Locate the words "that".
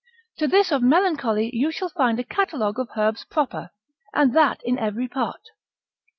4.35-4.59